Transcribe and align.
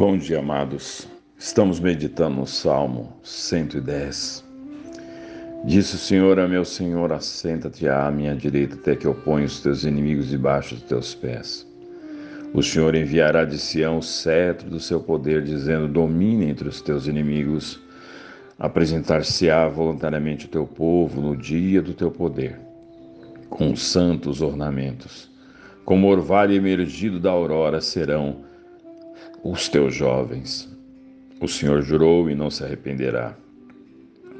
Bom 0.00 0.16
dia, 0.16 0.38
amados. 0.38 1.06
Estamos 1.38 1.78
meditando 1.78 2.36
no 2.36 2.46
Salmo 2.46 3.12
110. 3.22 4.42
Disse 5.66 5.94
o 5.94 5.98
Senhor 5.98 6.40
a 6.40 6.48
meu 6.48 6.64
Senhor: 6.64 7.12
Assenta-te 7.12 7.86
à 7.86 8.10
minha 8.10 8.34
direita, 8.34 8.76
até 8.76 8.96
que 8.96 9.06
eu 9.06 9.12
ponha 9.12 9.44
os 9.44 9.60
teus 9.60 9.84
inimigos 9.84 10.30
debaixo 10.30 10.74
dos 10.74 10.84
teus 10.84 11.14
pés. 11.14 11.66
O 12.54 12.62
Senhor 12.62 12.94
enviará 12.94 13.44
de 13.44 13.58
Sião 13.58 13.98
o 13.98 14.02
cetro 14.02 14.70
do 14.70 14.80
seu 14.80 15.00
poder, 15.00 15.42
dizendo: 15.42 15.86
Domine 15.86 16.48
entre 16.48 16.66
os 16.66 16.80
teus 16.80 17.06
inimigos. 17.06 17.78
Apresentar-se-á 18.58 19.68
voluntariamente 19.68 20.46
o 20.46 20.48
teu 20.48 20.66
povo 20.66 21.20
no 21.20 21.36
dia 21.36 21.82
do 21.82 21.92
teu 21.92 22.10
poder, 22.10 22.58
com 23.50 23.76
santos 23.76 24.40
ornamentos. 24.40 25.30
Como 25.84 26.08
orvalho 26.08 26.54
emergido 26.54 27.20
da 27.20 27.30
aurora 27.30 27.82
serão 27.82 28.48
os 29.42 29.68
teus 29.68 29.94
jovens. 29.94 30.68
O 31.40 31.48
Senhor 31.48 31.82
jurou 31.82 32.28
e 32.30 32.34
não 32.34 32.50
se 32.50 32.62
arrependerá. 32.64 33.34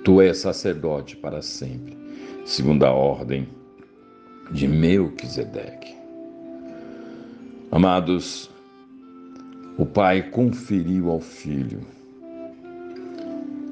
Tu 0.04 0.20
és 0.20 0.38
sacerdote 0.38 1.16
para 1.16 1.42
sempre, 1.42 1.96
segundo 2.44 2.84
a 2.84 2.92
ordem 2.92 3.48
de 4.50 4.66
Melquisedeque. 4.66 5.94
Amados, 7.70 8.50
o 9.78 9.86
Pai 9.86 10.22
conferiu 10.30 11.10
ao 11.10 11.20
Filho 11.20 11.80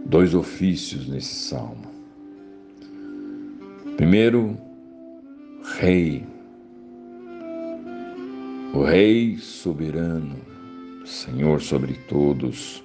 dois 0.07 0.35
ofícios 0.35 1.07
nesse 1.09 1.35
salmo. 1.35 1.87
Primeiro, 3.97 4.57
Rei, 5.79 6.25
o 8.73 8.83
Rei 8.83 9.37
soberano, 9.39 10.37
Senhor 11.09 11.62
sobre 11.62 11.95
todos. 11.95 12.84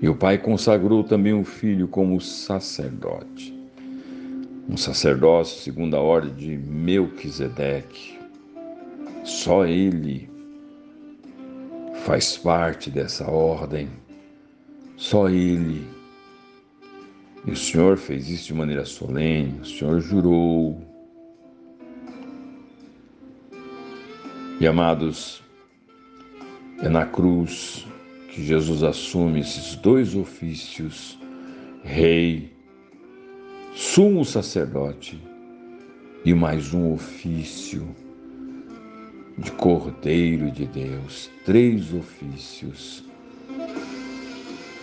E 0.00 0.08
o 0.08 0.16
Pai 0.16 0.36
consagrou 0.36 1.04
também 1.04 1.32
o 1.32 1.44
Filho 1.44 1.86
como 1.86 2.20
sacerdote. 2.20 3.56
Um 4.68 4.76
sacerdócio 4.76 5.62
segundo 5.62 5.96
a 5.96 6.00
ordem 6.00 6.34
de 6.34 6.58
Melquisedeque. 6.58 8.18
Só 9.24 9.64
ele 9.64 10.28
faz 12.04 12.36
parte 12.36 12.90
dessa 12.90 13.30
ordem. 13.30 13.88
Só 14.96 15.28
ele. 15.28 15.86
E 17.46 17.52
o 17.52 17.56
Senhor 17.56 17.96
fez 17.96 18.28
isso 18.28 18.46
de 18.46 18.54
maneira 18.54 18.84
solene, 18.84 19.60
o 19.60 19.64
Senhor 19.64 20.00
jurou. 20.00 20.80
E 24.60 24.66
amados, 24.66 25.42
é 26.82 26.88
na 26.88 27.06
cruz 27.06 27.86
que 28.28 28.44
Jesus 28.44 28.82
assume 28.82 29.40
esses 29.40 29.76
dois 29.76 30.16
ofícios, 30.16 31.16
rei, 31.84 32.52
sumo 33.72 34.24
sacerdote 34.24 35.22
e 36.24 36.34
mais 36.34 36.74
um 36.74 36.92
ofício 36.92 37.86
de 39.38 39.52
Cordeiro 39.52 40.50
de 40.50 40.66
Deus, 40.66 41.30
três 41.44 41.94
ofícios. 41.94 43.04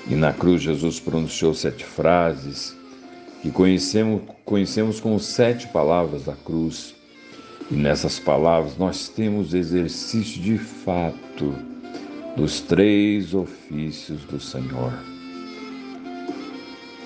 E 0.07 0.15
na 0.15 0.31
cruz 0.31 0.61
Jesus 0.61 1.01
pronunciou 1.01 1.53
sete 1.53 1.83
frases 1.83 2.73
que 3.41 3.51
conhecemos, 3.51 4.21
conhecemos 4.45 5.01
como 5.01 5.19
sete 5.19 5.67
palavras 5.67 6.23
da 6.23 6.33
cruz. 6.33 6.95
E 7.69 7.75
nessas 7.75 8.19
palavras 8.19 8.77
nós 8.77 9.09
temos 9.09 9.53
exercício 9.53 10.41
de 10.41 10.57
fato 10.57 11.53
dos 12.35 12.61
três 12.61 13.33
ofícios 13.33 14.23
do 14.23 14.39
Senhor. 14.39 14.93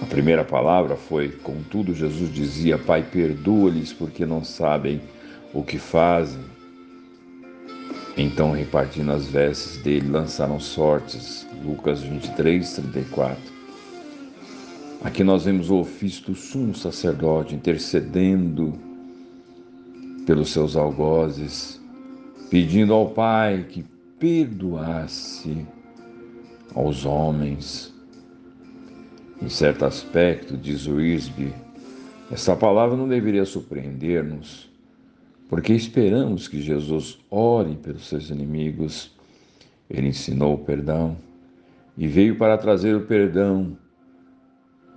A 0.01 0.05
primeira 0.05 0.43
palavra 0.43 0.95
foi: 0.95 1.29
Contudo, 1.29 1.93
Jesus 1.93 2.33
dizia, 2.33 2.77
Pai, 2.77 3.03
perdoa-lhes 3.03 3.93
porque 3.93 4.25
não 4.25 4.43
sabem 4.43 5.01
o 5.53 5.63
que 5.63 5.77
fazem. 5.77 6.41
Então, 8.17 8.51
repartindo 8.51 9.11
as 9.11 9.27
vestes 9.27 9.77
dele, 9.81 10.09
lançaram 10.09 10.59
sortes. 10.59 11.47
Lucas 11.63 12.01
23, 12.01 12.73
34. 12.73 13.53
Aqui 15.03 15.23
nós 15.23 15.45
vemos 15.45 15.69
o 15.69 15.79
ofício 15.79 16.25
do 16.25 16.35
sumo 16.35 16.75
sacerdote 16.75 17.55
intercedendo 17.55 18.73
pelos 20.25 20.51
seus 20.51 20.75
algozes, 20.75 21.81
pedindo 22.49 22.93
ao 22.93 23.09
Pai 23.09 23.65
que 23.69 23.83
perdoasse 24.23 25.67
aos 26.73 27.05
homens. 27.05 27.93
Em 29.41 29.49
certo 29.49 29.83
aspecto, 29.83 30.55
diz 30.55 30.87
o 30.87 31.01
Isby, 31.01 31.53
essa 32.31 32.55
palavra 32.55 32.95
não 32.95 33.05
deveria 33.05 33.43
surpreender-nos, 33.43 34.71
porque 35.49 35.73
esperamos 35.73 36.47
que 36.47 36.61
Jesus 36.61 37.19
ore 37.29 37.75
pelos 37.75 38.07
seus 38.07 38.29
inimigos. 38.29 39.11
Ele 39.89 40.07
ensinou 40.07 40.53
o 40.53 40.59
perdão 40.59 41.17
e 41.97 42.07
veio 42.07 42.37
para 42.37 42.57
trazer 42.57 42.95
o 42.95 43.05
perdão. 43.05 43.77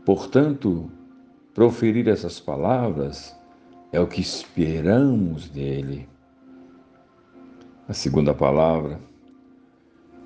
Portanto, 0.04 0.88
proferir 1.52 2.06
essas 2.06 2.38
palavras 2.38 3.36
é 3.90 3.98
o 3.98 4.06
que 4.06 4.20
esperamos 4.20 5.48
dele. 5.48 6.08
A 7.88 7.92
segunda 7.92 8.32
palavra 8.32 9.00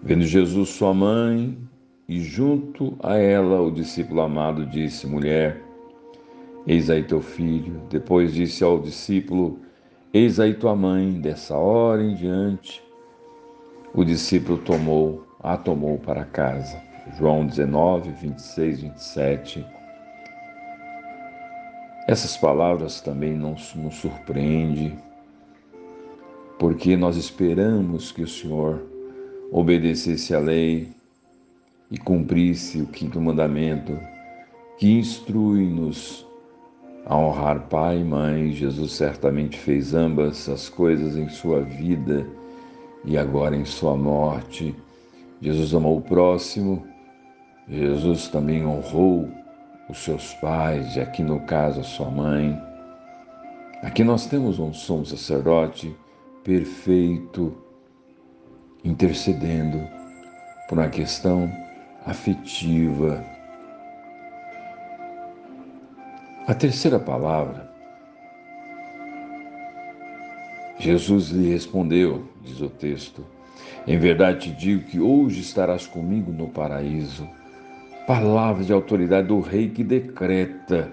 Vendo 0.02 0.24
Jesus 0.24 0.70
sua 0.70 0.94
mãe 0.94 1.58
e 2.08 2.20
junto 2.20 2.96
a 3.02 3.18
ela 3.18 3.60
o 3.60 3.70
discípulo 3.70 4.22
amado 4.22 4.64
disse: 4.64 5.06
Mulher, 5.06 5.62
eis 6.66 6.88
aí 6.88 7.04
teu 7.04 7.20
filho. 7.20 7.82
Depois 7.90 8.32
disse 8.32 8.64
ao 8.64 8.78
discípulo: 8.78 9.60
Eis 10.12 10.40
aí 10.40 10.54
tua 10.54 10.74
mãe. 10.74 11.20
Dessa 11.20 11.54
hora 11.54 12.02
em 12.02 12.14
diante, 12.14 12.82
o 13.92 14.02
discípulo 14.02 14.56
tomou, 14.56 15.26
a 15.38 15.58
tomou 15.58 15.98
para 15.98 16.24
casa. 16.24 16.80
João 17.18 17.46
19, 17.46 18.10
26, 18.12 18.80
27. 18.80 19.66
Essas 22.08 22.38
palavras 22.38 23.02
também 23.02 23.34
não 23.36 23.54
nos 23.76 23.96
surpreendem, 23.96 24.96
porque 26.58 26.96
nós 26.96 27.16
esperamos 27.16 28.10
que 28.10 28.22
o 28.22 28.26
Senhor 28.26 28.89
obedecesse 29.50 30.34
à 30.34 30.38
lei 30.38 30.88
e 31.90 31.98
cumprisse 31.98 32.80
o 32.80 32.86
quinto 32.86 33.20
mandamento, 33.20 33.98
que 34.78 34.98
instrui-nos 34.98 36.26
a 37.04 37.16
honrar 37.16 37.68
pai 37.68 38.00
e 38.00 38.04
mãe. 38.04 38.52
Jesus 38.52 38.92
certamente 38.92 39.58
fez 39.58 39.94
ambas 39.94 40.48
as 40.48 40.68
coisas 40.68 41.16
em 41.16 41.28
sua 41.28 41.60
vida 41.62 42.26
e 43.04 43.18
agora 43.18 43.56
em 43.56 43.64
sua 43.64 43.96
morte. 43.96 44.74
Jesus 45.40 45.74
amou 45.74 45.98
o 45.98 46.02
próximo, 46.02 46.86
Jesus 47.68 48.28
também 48.28 48.64
honrou 48.64 49.28
os 49.88 49.98
seus 49.98 50.34
pais, 50.34 50.96
e 50.96 51.00
aqui 51.00 51.22
no 51.22 51.40
caso 51.40 51.80
a 51.80 51.84
sua 51.84 52.10
mãe. 52.10 52.60
Aqui 53.82 54.04
nós 54.04 54.26
temos 54.26 54.58
um 54.58 54.72
sumo 54.72 55.06
sacerdote 55.06 55.96
perfeito, 56.44 57.56
intercedendo 58.84 59.86
por 60.68 60.78
uma 60.78 60.88
questão 60.88 61.50
afetiva. 62.06 63.24
A 66.46 66.54
terceira 66.54 66.98
palavra, 66.98 67.70
Jesus 70.78 71.28
lhe 71.28 71.50
respondeu, 71.50 72.28
diz 72.42 72.60
o 72.60 72.70
texto: 72.70 73.24
Em 73.86 73.98
verdade 73.98 74.50
te 74.50 74.50
digo 74.50 74.84
que 74.84 74.98
hoje 74.98 75.40
estarás 75.40 75.86
comigo 75.86 76.32
no 76.32 76.48
paraíso. 76.48 77.28
Palavra 78.06 78.64
de 78.64 78.72
autoridade 78.72 79.28
do 79.28 79.40
rei 79.40 79.68
que 79.68 79.84
decreta. 79.84 80.92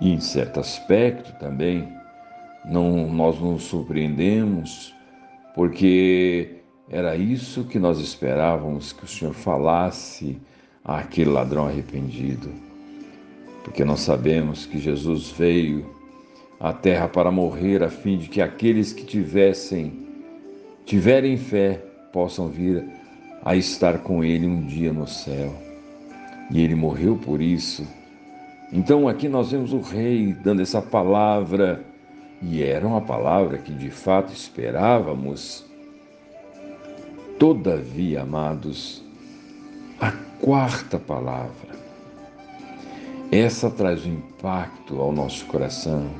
E 0.00 0.10
em 0.12 0.20
certo 0.20 0.60
aspecto 0.60 1.32
também, 1.38 1.88
não, 2.64 3.06
nós 3.12 3.38
nos 3.38 3.64
surpreendemos, 3.64 4.94
porque 5.54 6.59
era 6.90 7.14
isso 7.14 7.62
que 7.62 7.78
nós 7.78 8.00
esperávamos 8.00 8.92
que 8.92 9.04
o 9.04 9.08
Senhor 9.08 9.32
falasse 9.32 10.36
àquele 10.84 11.30
ladrão 11.30 11.68
arrependido. 11.68 12.50
Porque 13.62 13.84
nós 13.84 14.00
sabemos 14.00 14.66
que 14.66 14.76
Jesus 14.76 15.30
veio 15.30 15.88
à 16.58 16.72
terra 16.72 17.06
para 17.06 17.30
morrer 17.30 17.84
a 17.84 17.88
fim 17.88 18.18
de 18.18 18.28
que 18.28 18.42
aqueles 18.42 18.92
que 18.92 19.04
tivessem 19.04 20.04
tiverem 20.84 21.36
fé 21.36 21.80
possam 22.12 22.48
vir 22.48 22.84
a 23.44 23.54
estar 23.54 23.98
com 23.98 24.24
ele 24.24 24.44
um 24.46 24.66
dia 24.66 24.92
no 24.92 25.06
céu. 25.06 25.54
E 26.50 26.60
ele 26.60 26.74
morreu 26.74 27.16
por 27.16 27.40
isso. 27.40 27.86
Então 28.72 29.06
aqui 29.06 29.28
nós 29.28 29.52
vemos 29.52 29.72
o 29.72 29.80
rei 29.80 30.32
dando 30.32 30.60
essa 30.60 30.82
palavra 30.82 31.84
e 32.42 32.64
era 32.64 32.84
uma 32.84 33.00
palavra 33.00 33.58
que 33.58 33.72
de 33.72 33.90
fato 33.90 34.32
esperávamos 34.32 35.69
Todavia, 37.40 38.20
amados, 38.20 39.02
a 39.98 40.12
quarta 40.42 40.98
palavra, 40.98 41.70
essa 43.32 43.70
traz 43.70 44.04
um 44.04 44.12
impacto 44.12 45.00
ao 45.00 45.10
nosso 45.10 45.46
coração, 45.46 46.10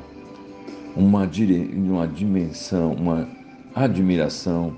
uma, 0.96 1.28
uma 1.74 2.08
dimensão, 2.08 2.94
uma 2.94 3.28
admiração, 3.74 4.74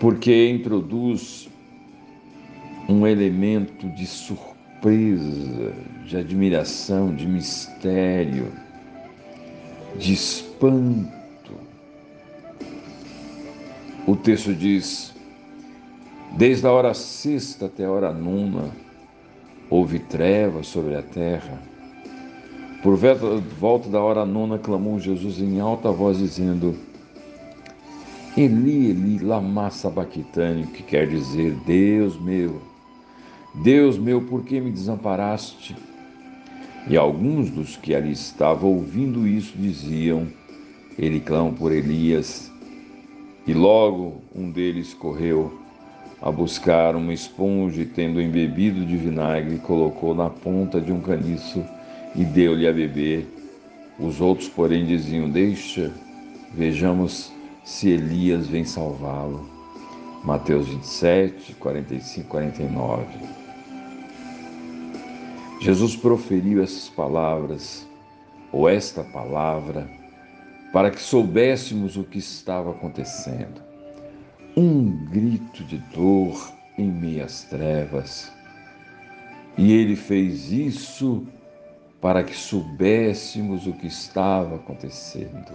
porque 0.00 0.48
introduz 0.48 1.46
um 2.88 3.06
elemento 3.06 3.90
de 3.90 4.06
surpresa, 4.06 5.74
de 6.06 6.16
admiração, 6.16 7.14
de 7.14 7.26
mistério, 7.26 8.50
de 9.98 10.14
espanto. 10.14 11.21
O 14.06 14.16
texto 14.16 14.52
diz: 14.52 15.14
Desde 16.36 16.66
a 16.66 16.72
hora 16.72 16.92
sexta 16.92 17.66
até 17.66 17.84
a 17.84 17.90
hora 17.90 18.12
nona, 18.12 18.70
houve 19.70 20.00
trevas 20.00 20.66
sobre 20.66 20.96
a 20.96 21.02
terra. 21.02 21.62
Por 22.82 22.96
volta 22.96 23.88
da 23.88 24.00
hora 24.00 24.26
nona, 24.26 24.58
clamou 24.58 24.98
Jesus 24.98 25.38
em 25.38 25.60
alta 25.60 25.92
voz, 25.92 26.18
dizendo: 26.18 26.74
Eli, 28.36 28.90
Eli, 28.90 29.18
lama 29.18 29.70
sabachthani, 29.70 30.66
que 30.66 30.82
quer 30.82 31.06
dizer, 31.06 31.54
Deus 31.64 32.20
meu, 32.20 32.60
Deus 33.54 33.96
meu, 33.96 34.22
por 34.22 34.42
que 34.42 34.60
me 34.60 34.72
desamparaste? 34.72 35.76
E 36.88 36.96
alguns 36.96 37.50
dos 37.50 37.76
que 37.76 37.94
ali 37.94 38.10
estavam 38.10 38.70
ouvindo 38.70 39.28
isso 39.28 39.56
diziam: 39.56 40.26
Ele 40.98 41.20
clama 41.20 41.52
por 41.52 41.70
Elias. 41.70 42.51
E 43.46 43.52
logo 43.52 44.22
um 44.34 44.50
deles 44.50 44.94
correu 44.94 45.58
a 46.20 46.30
buscar 46.30 46.94
uma 46.94 47.12
esponja 47.12 47.82
e, 47.82 47.86
tendo 47.86 48.20
embebido 48.20 48.86
de 48.86 48.96
vinagre, 48.96 49.58
colocou 49.58 50.14
na 50.14 50.30
ponta 50.30 50.80
de 50.80 50.92
um 50.92 51.00
caniço 51.00 51.64
e 52.14 52.24
deu-lhe 52.24 52.68
a 52.68 52.72
beber. 52.72 53.26
Os 53.98 54.20
outros, 54.20 54.48
porém, 54.48 54.86
diziam: 54.86 55.28
Deixa, 55.28 55.92
vejamos 56.54 57.32
se 57.64 57.88
Elias 57.90 58.46
vem 58.46 58.64
salvá-lo. 58.64 59.50
Mateus 60.24 60.68
27, 60.68 61.54
45, 61.54 62.28
49. 62.28 63.04
Jesus 65.60 65.96
proferiu 65.96 66.62
essas 66.62 66.88
palavras, 66.88 67.88
ou 68.52 68.68
esta 68.68 69.02
palavra, 69.02 69.90
para 70.72 70.90
que 70.90 71.00
soubéssemos 71.00 71.96
o 71.96 72.04
que 72.04 72.18
estava 72.18 72.70
acontecendo. 72.70 73.60
Um 74.56 75.04
grito 75.06 75.62
de 75.64 75.78
dor 75.94 76.52
em 76.78 76.90
meias 76.90 77.44
trevas. 77.44 78.32
E 79.56 79.72
ele 79.72 79.96
fez 79.96 80.50
isso 80.50 81.26
para 82.00 82.24
que 82.24 82.34
soubéssemos 82.34 83.66
o 83.66 83.72
que 83.74 83.86
estava 83.86 84.56
acontecendo. 84.56 85.52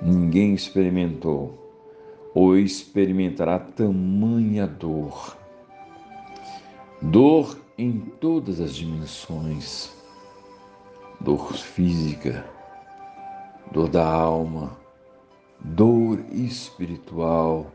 Ninguém 0.00 0.54
experimentou 0.54 1.62
ou 2.34 2.56
experimentará 2.56 3.58
tamanha 3.58 4.66
dor. 4.66 5.36
Dor 7.00 7.58
em 7.78 8.00
todas 8.20 8.60
as 8.60 8.74
dimensões: 8.74 9.90
dor 11.20 11.52
física, 11.54 12.44
dor 13.72 13.88
da 13.88 14.06
alma, 14.06 14.76
dor 15.60 16.20
espiritual, 16.30 17.72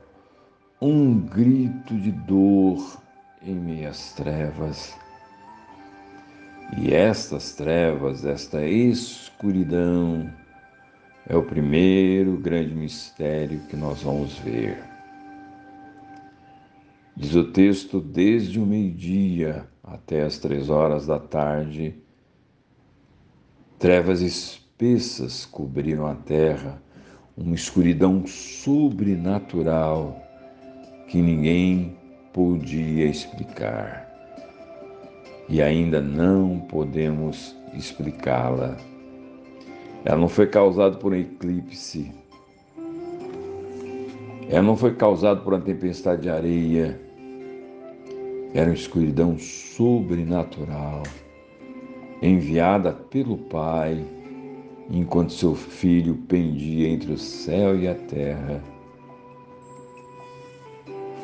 um 0.82 1.20
grito 1.20 1.96
de 1.96 2.12
dor 2.12 3.02
em 3.42 3.56
meias 3.56 4.14
trevas. 4.14 4.98
E 6.78 6.94
estas 6.94 7.54
trevas, 7.54 8.26
esta 8.26 8.66
escuridão, 8.66 10.32
é 11.28 11.36
o 11.36 11.44
primeiro 11.44 12.38
grande 12.38 12.74
mistério 12.74 13.60
que 13.68 13.76
nós 13.76 14.02
vamos 14.02 14.38
ver. 14.40 14.82
Diz 17.16 17.36
o 17.36 17.52
texto: 17.52 18.00
desde 18.00 18.60
o 18.60 18.66
meio-dia 18.66 19.68
até 19.84 20.24
as 20.24 20.40
três 20.40 20.70
horas 20.70 21.06
da 21.06 21.20
tarde, 21.20 21.96
trevas 23.78 24.22
espessas 24.82 25.46
cobriram 25.46 26.08
a 26.08 26.16
terra, 26.16 26.82
uma 27.38 27.54
escuridão 27.54 28.26
sobrenatural 28.26 30.20
que 31.08 31.22
ninguém 31.22 31.96
podia 32.34 33.06
explicar. 33.06 34.10
E 35.48 35.62
ainda 35.62 36.02
não 36.02 36.60
podemos 36.62 37.56
explicá-la 37.74 38.76
ela 40.04 40.18
não 40.18 40.28
foi 40.28 40.48
causada 40.48 40.98
por 40.98 41.14
um 41.14 41.16
eclipse. 41.16 42.12
Ela 44.50 44.64
não 44.64 44.76
foi 44.76 44.96
causada 44.96 45.40
por 45.42 45.54
uma 45.54 45.62
tempestade 45.62 46.24
de 46.24 46.30
areia. 46.30 47.00
Era 48.52 48.72
uma 48.72 48.74
escuridão 48.74 49.38
sobrenatural, 49.38 51.04
enviada 52.20 52.92
pelo 52.92 53.38
Pai, 53.38 54.04
enquanto 54.90 55.34
seu 55.34 55.56
filho 55.56 56.16
pendia 56.28 56.90
entre 56.90 57.14
o 57.14 57.18
céu 57.18 57.80
e 57.80 57.88
a 57.88 57.96
terra. 57.96 58.62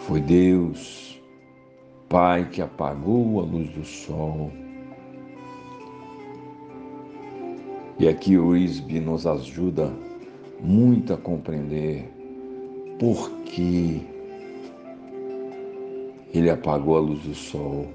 Foi 0.01 0.21
Deus, 0.21 1.21
Pai, 2.07 2.47
que 2.49 2.61
apagou 2.61 3.39
a 3.39 3.43
luz 3.43 3.69
do 3.71 3.83
sol 3.83 4.51
E 7.99 8.07
aqui 8.07 8.37
o 8.37 8.55
ISB 8.55 8.99
nos 8.99 9.25
ajuda 9.25 9.91
muito 10.61 11.13
a 11.13 11.17
compreender 11.17 12.07
por 12.99 13.31
que 13.43 14.05
ele 16.31 16.47
apagou 16.51 16.95
a 16.95 16.99
luz 16.99 17.19
do 17.23 17.33
sol. 17.33 17.87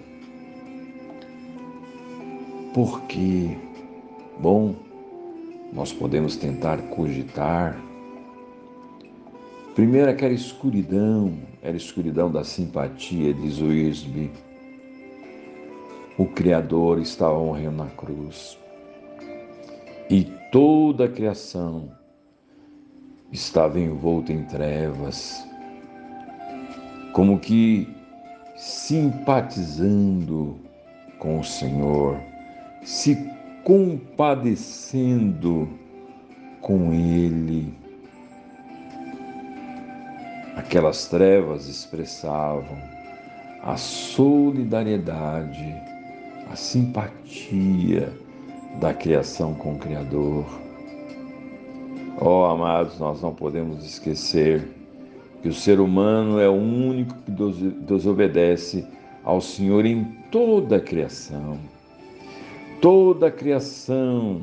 Porque, 2.75 3.57
bom, 4.41 4.75
nós 5.73 5.93
podemos 5.93 6.37
tentar 6.37 6.77
cogitar. 6.91 7.81
Primeiro, 9.75 10.11
aquela 10.11 10.35
escuridão, 10.35 11.33
era 11.63 11.77
escuridão 11.77 12.31
da 12.31 12.45
simpatia, 12.45 13.33
diz 13.33 13.59
o 13.59 13.73
Isby. 13.73 14.31
O 16.19 16.27
Criador 16.27 17.01
estava 17.01 17.39
morrendo 17.39 17.79
na 17.79 17.87
cruz 17.87 18.59
e 20.11 20.25
toda 20.51 21.07
a 21.07 21.09
criação 21.09 21.91
estava 23.33 23.81
envolta 23.81 24.31
em 24.31 24.45
trevas, 24.45 25.43
como 27.15 27.39
que 27.39 27.89
simpatizando 28.59 30.59
com 31.19 31.41
o 31.41 31.45
Senhor, 31.45 32.21
se 32.85 33.17
compadecendo 33.65 35.69
com 36.61 36.93
Ele. 36.93 37.73
Aquelas 40.57 41.07
trevas 41.07 41.69
expressavam 41.69 42.77
a 43.63 43.77
solidariedade, 43.77 45.73
a 46.51 46.57
simpatia, 46.57 48.13
da 48.81 48.95
criação 48.95 49.55
com 49.55 49.75
o 49.75 49.79
Criador. 49.79 50.47
Oh, 52.21 52.45
amados, 52.45 52.99
nós 52.99 53.23
não 53.23 53.35
podemos 53.35 53.85
esquecer 53.85 54.69
que 55.43 55.49
o 55.49 55.55
ser 55.55 55.81
humano 55.81 56.39
é 56.39 56.49
o 56.49 56.53
único 56.53 57.15
que 57.15 57.33
desobedece 57.83 58.87
ao 59.25 59.41
Senhor 59.41 59.85
em 59.85 60.05
toda 60.31 60.77
a 60.77 60.81
criação. 60.81 61.59
Toda 62.83 63.29
a 63.29 63.31
criação, 63.31 64.43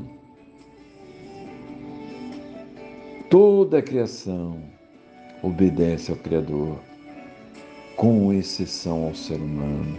toda 3.29 3.79
a 3.79 3.81
criação 3.81 4.61
obedece 5.43 6.09
ao 6.09 6.15
Criador, 6.15 6.79
com 7.97 8.31
exceção 8.31 9.07
ao 9.07 9.13
ser 9.13 9.35
humano. 9.35 9.97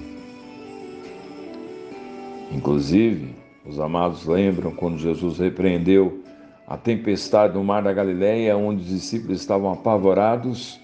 Inclusive, 2.50 3.34
os 3.66 3.78
amados 3.78 4.24
lembram 4.24 4.70
quando 4.70 4.96
Jesus 4.96 5.38
repreendeu 5.38 6.24
a 6.66 6.78
tempestade 6.78 7.52
no 7.52 7.62
mar 7.62 7.82
da 7.82 7.92
Galileia, 7.92 8.56
onde 8.56 8.80
os 8.84 8.88
discípulos 8.88 9.38
estavam 9.38 9.70
apavorados. 9.70 10.80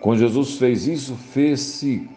Quando 0.00 0.18
Jesus 0.18 0.58
fez 0.58 0.88
isso, 0.88 1.14
fez-se 1.14 2.08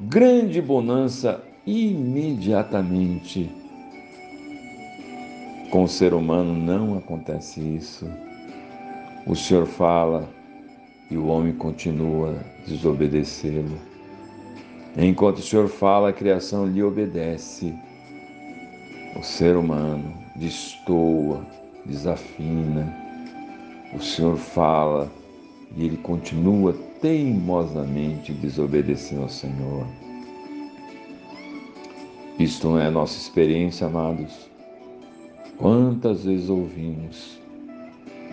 grande 0.00 0.62
bonança 0.62 1.44
imediatamente. 1.66 3.57
Com 5.70 5.84
o 5.84 5.88
ser 5.88 6.14
humano 6.14 6.54
não 6.54 6.96
acontece 6.96 7.60
isso. 7.60 8.06
O 9.26 9.36
Senhor 9.36 9.66
fala: 9.66 10.28
e 11.10 11.16
o 11.16 11.26
homem 11.26 11.52
continua 11.52 12.38
desobedecê-lo. 12.66 13.78
Enquanto 14.96 15.38
o 15.38 15.42
Senhor 15.42 15.68
fala, 15.68 16.10
a 16.10 16.12
criação 16.12 16.66
lhe 16.66 16.82
obedece. 16.82 17.74
O 19.16 19.22
ser 19.22 19.56
humano 19.56 20.12
destoa, 20.36 21.44
desafina. 21.84 22.94
O 23.94 24.00
Senhor 24.00 24.36
fala 24.36 25.10
e 25.76 25.84
ele 25.84 25.96
continua 25.98 26.74
teimosamente 27.00 28.32
desobedecendo 28.32 29.22
ao 29.22 29.28
Senhor. 29.28 29.86
Isto 32.38 32.68
não 32.68 32.80
é 32.80 32.90
nossa 32.90 33.18
experiência, 33.18 33.86
amados. 33.86 34.48
Quantas 35.58 36.24
vezes 36.24 36.48
ouvimos 36.48 37.40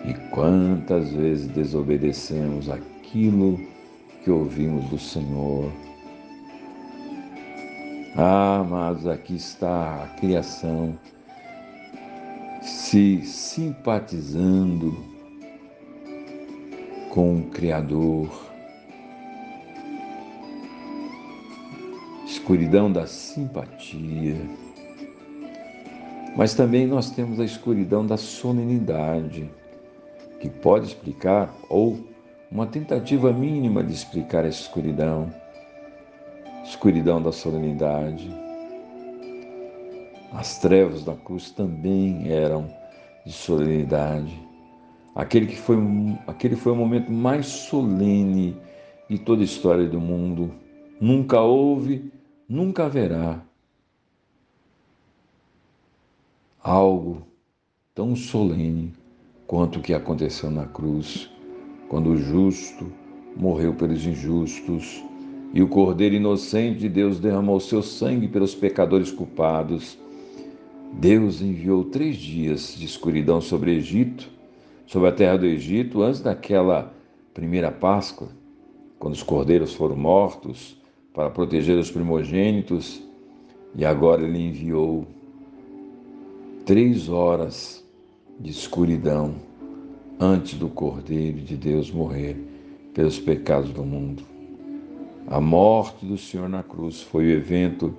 e 0.04 0.14
quantas 0.30 1.12
vezes 1.12 1.48
desobedecemos 1.48 2.70
aquilo 2.70 3.58
que 4.22 4.30
ouvimos 4.30 4.88
do 4.88 4.98
Senhor. 4.98 5.72
Ah, 8.16 8.60
amados, 8.60 9.08
aqui 9.08 9.34
está 9.34 10.04
a 10.04 10.08
criação 10.20 10.96
se 12.62 13.22
simpatizando 13.22 14.96
com 17.10 17.40
o 17.40 17.50
Criador. 17.50 18.30
Escuridão 22.24 22.90
da 22.90 23.06
simpatia. 23.06 24.65
Mas 26.36 26.52
também 26.52 26.86
nós 26.86 27.10
temos 27.10 27.40
a 27.40 27.44
escuridão 27.44 28.04
da 28.06 28.18
solenidade 28.18 29.50
que 30.38 30.50
pode 30.50 30.86
explicar, 30.86 31.52
ou 31.70 31.98
uma 32.52 32.66
tentativa 32.66 33.32
mínima 33.32 33.82
de 33.82 33.94
explicar 33.94 34.44
essa 34.44 34.60
escuridão, 34.60 35.32
escuridão 36.62 37.22
da 37.22 37.32
solenidade. 37.32 38.30
As 40.30 40.58
trevas 40.58 41.02
da 41.02 41.14
cruz 41.14 41.50
também 41.50 42.30
eram 42.30 42.70
de 43.24 43.32
solenidade. 43.32 44.38
Aquele 45.14 45.46
que 45.46 45.56
foi, 45.56 45.78
aquele 46.26 46.54
foi 46.54 46.72
o 46.72 46.76
momento 46.76 47.10
mais 47.10 47.46
solene 47.46 48.54
de 49.08 49.18
toda 49.18 49.40
a 49.40 49.44
história 49.44 49.88
do 49.88 49.98
mundo. 49.98 50.52
Nunca 51.00 51.40
houve, 51.40 52.12
nunca 52.46 52.84
haverá 52.84 53.45
algo 56.66 57.22
tão 57.94 58.16
solene 58.16 58.92
quanto 59.46 59.78
o 59.78 59.82
que 59.82 59.94
aconteceu 59.94 60.50
na 60.50 60.66
cruz, 60.66 61.30
quando 61.88 62.10
o 62.10 62.16
justo 62.16 62.90
morreu 63.36 63.72
pelos 63.74 64.04
injustos 64.04 65.00
e 65.54 65.62
o 65.62 65.68
Cordeiro 65.68 66.16
inocente 66.16 66.80
de 66.80 66.88
Deus 66.88 67.20
derramou 67.20 67.60
seu 67.60 67.84
sangue 67.84 68.26
pelos 68.26 68.52
pecadores 68.52 69.12
culpados. 69.12 69.96
Deus 70.94 71.40
enviou 71.40 71.84
três 71.84 72.16
dias 72.16 72.74
de 72.76 72.84
escuridão 72.84 73.40
sobre 73.40 73.70
o 73.70 73.74
Egito, 73.74 74.28
sobre 74.88 75.08
a 75.08 75.12
terra 75.12 75.36
do 75.36 75.46
Egito, 75.46 76.02
antes 76.02 76.20
daquela 76.20 76.92
primeira 77.32 77.70
Páscoa, 77.70 78.28
quando 78.98 79.14
os 79.14 79.22
cordeiros 79.22 79.72
foram 79.72 79.94
mortos 79.94 80.76
para 81.14 81.30
proteger 81.30 81.78
os 81.78 81.92
primogênitos, 81.92 83.00
e 83.76 83.84
agora 83.84 84.24
ele 84.24 84.40
enviou 84.40 85.06
três 86.66 87.08
horas 87.08 87.84
de 88.40 88.50
escuridão 88.50 89.36
antes 90.18 90.58
do 90.58 90.68
Cordeiro 90.68 91.38
de 91.38 91.56
Deus 91.56 91.92
morrer 91.92 92.36
pelos 92.92 93.20
pecados 93.20 93.70
do 93.70 93.84
mundo. 93.84 94.24
A 95.28 95.40
morte 95.40 96.04
do 96.04 96.18
Senhor 96.18 96.48
na 96.48 96.64
cruz 96.64 97.02
foi 97.02 97.26
o 97.26 97.30
evento 97.30 97.94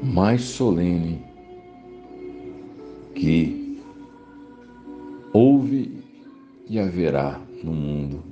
mais 0.00 0.42
solene 0.42 1.20
que 3.16 3.80
houve 5.32 5.98
e 6.70 6.78
haverá 6.78 7.40
no 7.64 7.72
mundo. 7.72 8.22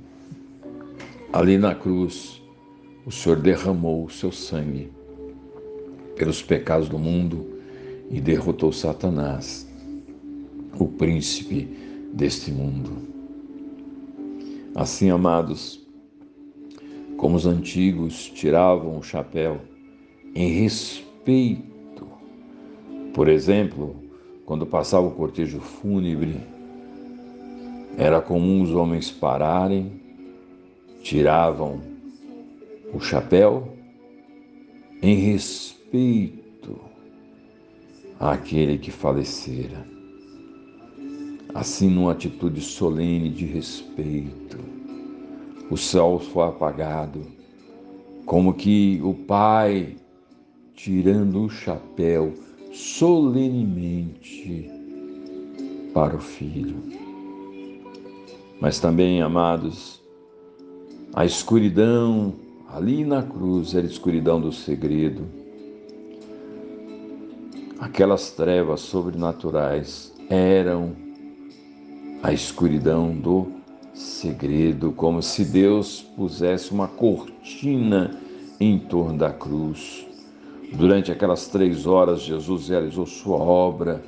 Ali 1.33 1.57
na 1.57 1.75
cruz, 1.75 2.41
o 3.05 3.11
Senhor 3.11 3.37
derramou 3.37 4.05
o 4.05 4.09
seu 4.09 4.31
sangue 4.31 4.89
pelos 6.15 6.41
pecados 6.41 6.87
do 6.87 6.97
mundo 6.97 7.59
e 8.11 8.19
derrotou 8.19 8.73
Satanás 8.73 9.65
o 10.77 10.85
príncipe 10.85 11.65
deste 12.13 12.51
mundo. 12.51 12.91
Assim, 14.75 15.09
amados, 15.09 15.81
como 17.17 17.37
os 17.37 17.45
antigos 17.45 18.29
tiravam 18.29 18.97
o 18.97 19.03
chapéu 19.03 19.61
em 20.35 20.49
respeito, 20.49 22.05
por 23.13 23.29
exemplo, 23.29 23.95
quando 24.45 24.65
passava 24.65 25.07
o 25.07 25.11
cortejo 25.11 25.59
fúnebre, 25.59 26.35
era 27.97 28.21
comum 28.21 28.61
os 28.61 28.71
homens 28.71 29.09
pararem, 29.09 30.01
tiravam 31.01 31.79
o 32.93 32.99
chapéu 32.99 33.69
em 35.01 35.15
respeito 35.15 36.40
àquele 38.29 38.77
que 38.77 38.91
falecera 38.91 39.85
assim 41.53 41.89
numa 41.89 42.11
atitude 42.11 42.61
solene 42.61 43.29
de 43.29 43.45
respeito. 43.45 44.57
O 45.69 45.77
sol 45.77 46.19
foi 46.19 46.47
apagado, 46.47 47.21
como 48.25 48.53
que 48.53 48.99
o 49.03 49.13
pai 49.13 49.95
tirando 50.73 51.43
o 51.43 51.49
chapéu 51.49 52.33
solenemente 52.71 54.69
para 55.93 56.15
o 56.15 56.19
filho. 56.19 56.77
Mas 58.59 58.79
também, 58.79 59.21
amados, 59.21 60.01
a 61.13 61.25
escuridão 61.25 62.33
ali 62.69 63.03
na 63.03 63.23
cruz 63.23 63.73
era 63.73 63.85
a 63.85 63.89
escuridão 63.89 64.39
do 64.39 64.51
segredo. 64.51 65.40
Aquelas 67.81 68.29
trevas 68.29 68.81
sobrenaturais 68.81 70.13
eram 70.29 70.95
a 72.21 72.31
escuridão 72.31 73.11
do 73.11 73.53
segredo, 73.91 74.91
como 74.91 75.23
se 75.23 75.43
Deus 75.43 75.99
pusesse 76.15 76.71
uma 76.71 76.87
cortina 76.87 78.21
em 78.59 78.77
torno 78.77 79.17
da 79.17 79.31
cruz. 79.31 80.05
Durante 80.73 81.11
aquelas 81.11 81.47
três 81.47 81.87
horas, 81.87 82.21
Jesus 82.21 82.69
realizou 82.69 83.07
sua 83.07 83.37
obra 83.37 84.03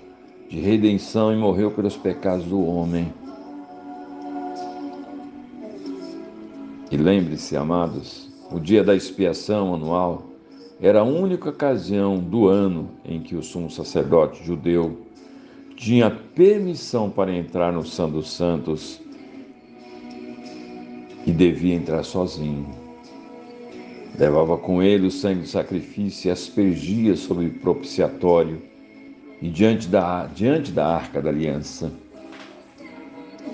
de 0.48 0.60
redenção 0.60 1.34
e 1.34 1.36
morreu 1.36 1.72
pelos 1.72 1.98
pecados 1.98 2.46
do 2.46 2.64
homem. 2.64 3.12
E 6.92 6.96
lembre-se, 6.96 7.58
amados, 7.58 8.30
o 8.52 8.60
dia 8.60 8.84
da 8.84 8.96
expiação 8.96 9.74
anual 9.74 10.33
era 10.84 11.00
a 11.00 11.04
única 11.04 11.50
ocasião 11.50 12.20
do 12.20 12.50
ano 12.50 12.90
em 13.06 13.22
que 13.22 13.38
o 13.38 13.42
sumo 13.42 13.72
sacerdote 13.72 14.44
judeu 14.44 15.08
tinha 15.78 16.12
permissão 16.12 17.10
para 17.10 17.34
entrar 17.34 17.72
no 17.72 17.86
Santo 17.86 18.16
dos 18.16 18.34
Santos 18.34 19.00
e 21.26 21.32
devia 21.32 21.74
entrar 21.74 22.04
sozinho. 22.04 22.68
Levava 24.20 24.58
com 24.58 24.84
ele 24.84 25.08
o 25.08 25.12
sangue 25.12 25.44
do 25.44 25.48
sacrifício 25.48 26.28
e 26.28 26.32
aspergia 26.32 27.16
sobre 27.16 27.46
o 27.46 27.60
propiciatório 27.60 28.62
e 29.42 29.48
diante 29.50 29.88
da, 29.88 30.26
diante 30.26 30.70
da 30.70 30.86
arca 30.86 31.22
da 31.22 31.30
aliança. 31.30 31.94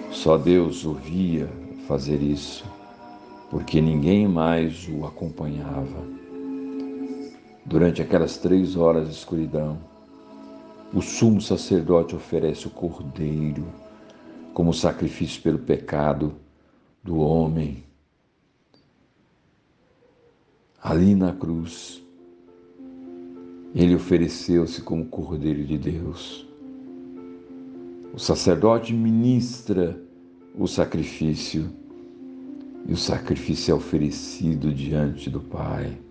Só 0.09 0.36
Deus 0.36 0.83
o 0.83 0.95
via 0.95 1.48
fazer 1.88 2.24
isso, 2.24 2.65
porque 3.51 3.79
ninguém 3.79 4.27
mais 4.27 4.89
o 4.89 5.05
acompanhava. 5.05 6.19
Durante 7.70 8.02
aquelas 8.02 8.36
três 8.40 8.76
horas 8.76 9.08
de 9.10 9.14
escuridão, 9.14 9.78
o 10.92 11.04
sumo 11.04 11.40
sacerdote 11.40 12.16
oferece 12.16 12.66
o 12.66 12.72
cordeiro 12.72 13.64
como 14.56 14.74
sacrifício 14.74 15.40
pelo 15.44 15.60
pecado 15.60 16.34
do 17.04 17.20
homem. 17.20 17.84
Ali 20.82 21.14
na 21.14 21.32
cruz, 21.32 22.04
ele 23.76 23.94
ofereceu-se 23.94 24.82
como 24.82 25.06
cordeiro 25.06 25.64
de 25.64 25.78
Deus. 25.78 26.48
O 28.12 28.18
sacerdote 28.18 28.96
ministra 28.96 30.02
o 30.58 30.66
sacrifício 30.66 31.72
e 32.88 32.94
o 32.94 32.98
sacrifício 32.98 33.74
é 33.74 33.76
oferecido 33.76 34.74
diante 34.74 35.30
do 35.30 35.40
Pai, 35.40 36.09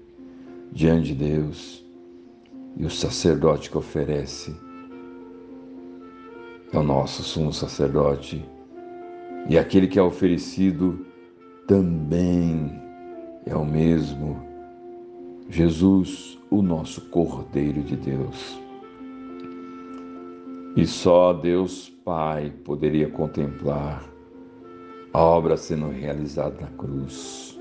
diante 0.73 1.15
de 1.15 1.31
Deus. 1.31 1.85
E 2.77 2.85
o 2.85 2.91
sacerdote 2.91 3.71
que 3.71 3.79
oferece 3.79 4.55
é 6.73 6.79
o 6.79 6.83
nosso 6.83 7.23
sumo 7.23 7.53
sacerdote, 7.53 8.45
E 9.49 9.57
aquele 9.57 9.87
que 9.89 9.99
é 9.99 10.03
oferecido 10.03 11.07
também 11.67 12.71
é 13.47 13.57
o 13.57 13.65
mesmo 13.65 14.43
Jesus, 15.49 16.39
o 16.51 16.61
nosso 16.61 17.01
Cordeiro 17.09 17.83
de 17.83 17.97
Deus. 17.97 18.61
E 20.77 20.87
só 20.87 21.33
Deus 21.33 21.89
Pai 22.05 22.53
poderia 22.65 23.09
contemplar 23.09 24.05
a 25.13 25.21
obra 25.21 25.57
sendo 25.57 25.89
realizada 25.89 26.61
na 26.61 26.69
cruz. 26.69 27.58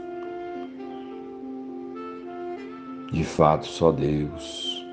De 3.12 3.24
fato, 3.24 3.66
só 3.66 3.92
Deus. 3.92 4.86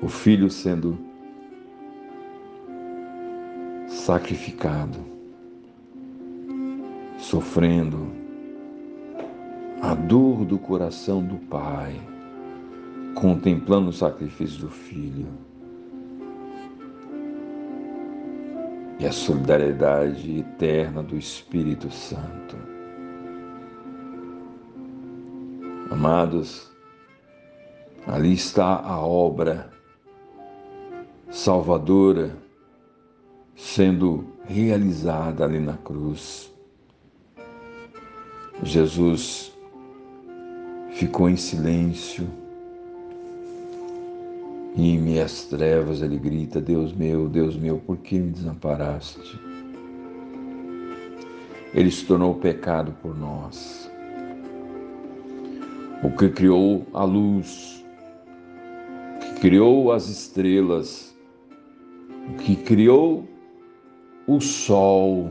O 0.00 0.08
Filho 0.08 0.50
sendo 0.50 0.98
sacrificado, 3.86 4.98
sofrendo 7.18 8.10
a 9.82 9.94
dor 9.94 10.44
do 10.44 10.58
coração 10.58 11.22
do 11.22 11.36
Pai, 11.36 12.00
contemplando 13.14 13.90
o 13.90 13.92
sacrifício 13.92 14.62
do 14.62 14.70
Filho 14.70 15.28
e 18.98 19.06
a 19.06 19.12
solidariedade 19.12 20.38
eterna 20.38 21.02
do 21.02 21.16
Espírito 21.16 21.90
Santo. 21.90 22.71
Amados, 25.92 26.70
ali 28.06 28.32
está 28.32 28.80
a 28.80 28.98
obra 28.98 29.70
salvadora 31.30 32.34
sendo 33.54 34.24
realizada 34.46 35.44
ali 35.44 35.60
na 35.60 35.76
cruz. 35.76 36.50
Jesus 38.62 39.52
ficou 40.94 41.28
em 41.28 41.36
silêncio 41.36 42.26
e 44.74 44.94
em 44.94 44.98
minhas 44.98 45.44
trevas 45.44 46.00
ele 46.00 46.16
grita: 46.16 46.58
Deus 46.58 46.94
meu, 46.94 47.28
Deus 47.28 47.54
meu, 47.54 47.76
por 47.76 47.98
que 47.98 48.18
me 48.18 48.30
desamparaste? 48.30 49.38
Ele 51.74 51.90
se 51.90 52.06
tornou 52.06 52.34
pecado 52.36 52.92
por 53.02 53.14
nós. 53.14 53.91
O 56.02 56.10
que 56.10 56.28
criou 56.30 56.84
a 56.94 57.04
luz, 57.04 57.84
que 59.20 59.40
criou 59.40 59.92
as 59.92 60.08
estrelas, 60.08 61.16
o 62.28 62.34
que 62.38 62.56
criou 62.56 63.24
o 64.26 64.40
sol, 64.40 65.30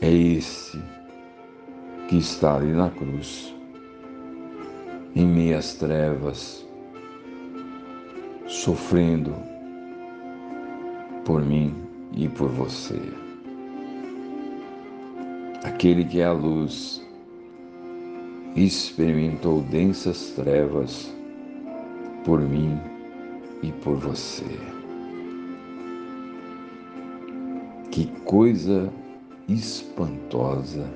é 0.00 0.08
esse 0.08 0.80
que 2.06 2.18
está 2.18 2.54
ali 2.54 2.72
na 2.72 2.90
cruz, 2.90 3.52
em 5.16 5.26
meias 5.26 5.74
trevas, 5.74 6.64
sofrendo 8.46 9.34
por 11.24 11.44
mim 11.44 11.74
e 12.12 12.28
por 12.28 12.50
você. 12.50 13.00
Aquele 15.64 16.04
que 16.04 16.20
é 16.20 16.26
a 16.26 16.32
luz 16.32 17.03
experimentou 18.56 19.60
densas 19.62 20.30
trevas 20.30 21.12
por 22.24 22.40
mim 22.40 22.78
e 23.62 23.72
por 23.72 23.96
você. 23.96 24.44
Que 27.90 28.06
coisa 28.24 28.92
espantosa, 29.48 30.88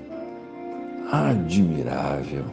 admirável. 1.10 2.44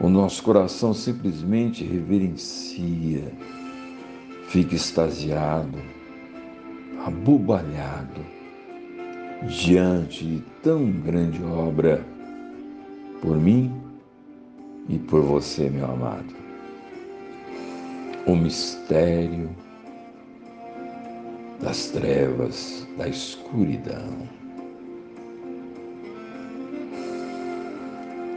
O 0.00 0.08
nosso 0.08 0.42
coração 0.42 0.94
simplesmente 0.94 1.84
reverencia 1.84 3.32
fica 4.48 4.74
extasiado, 4.74 5.78
abobalhado 7.04 8.20
diante 9.46 10.24
de 10.24 10.40
tão 10.62 10.90
grande 10.90 11.42
obra 11.42 12.04
por 13.20 13.36
mim 13.36 13.72
e 14.88 14.98
por 14.98 15.22
você, 15.22 15.68
meu 15.68 15.84
amado. 15.84 16.34
O 18.26 18.34
mistério 18.34 19.50
das 21.60 21.86
trevas, 21.88 22.86
da 22.96 23.08
escuridão. 23.08 24.28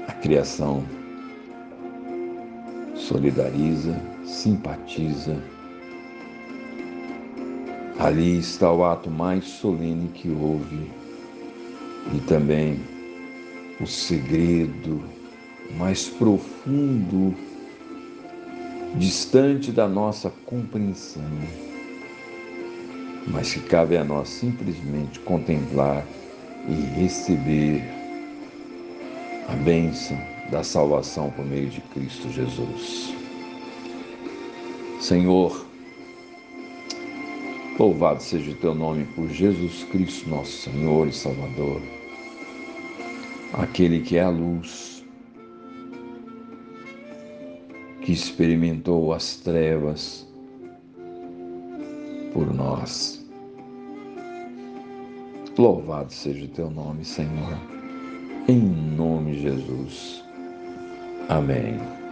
A 0.08 0.12
criação 0.14 0.84
solidariza, 2.96 4.00
simpatiza, 4.26 5.42
Ali 8.00 8.40
está 8.40 8.70
o 8.70 8.84
ato 8.84 9.10
mais 9.10 9.46
solene 9.46 10.10
que 10.10 10.30
houve 10.30 10.92
e 12.14 12.20
também 12.28 12.78
o 13.84 13.88
segredo 13.88 15.04
mais 15.78 16.08
profundo, 16.08 17.36
distante 18.96 19.72
da 19.72 19.88
nossa 19.88 20.32
compreensão, 20.46 21.24
mas 23.28 23.54
que 23.54 23.60
cabe 23.60 23.98
a 23.98 24.04
nós 24.04 24.30
simplesmente 24.30 25.20
contemplar 25.20 26.06
e 26.68 26.74
receber 27.02 27.84
a 29.50 29.54
bênção 29.56 30.18
da 30.50 30.64
salvação 30.64 31.30
por 31.32 31.46
meio 31.46 31.70
de 31.70 31.82
Cristo 31.82 32.30
Jesus. 32.32 33.14
Senhor, 35.02 35.66
Louvado 37.78 38.22
seja 38.22 38.52
o 38.52 38.56
teu 38.56 38.76
nome 38.76 39.04
por 39.16 39.28
Jesus 39.30 39.84
Cristo, 39.92 40.30
nosso 40.30 40.70
Senhor 40.70 41.08
e 41.08 41.12
Salvador, 41.12 41.82
aquele 43.54 44.02
que 44.02 44.18
é 44.18 44.24
a 44.24 44.30
luz, 44.30 45.06
que 48.02 48.12
experimentou 48.12 49.14
as 49.14 49.38
trevas 49.38 50.28
por 52.34 52.54
nós. 52.54 53.24
Louvado 55.58 56.12
seja 56.12 56.46
o 56.46 56.48
teu 56.48 56.70
nome, 56.70 57.06
Senhor, 57.06 57.58
em 58.48 58.60
nome 58.60 59.36
de 59.36 59.42
Jesus. 59.44 60.24
Amém. 61.30 62.03